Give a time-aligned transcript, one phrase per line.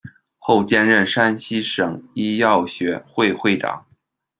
[0.39, 3.85] 后兼任山西省医药学会会长。